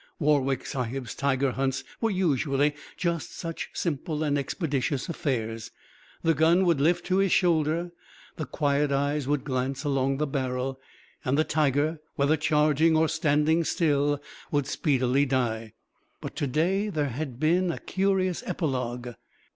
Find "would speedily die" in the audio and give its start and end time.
14.49-15.73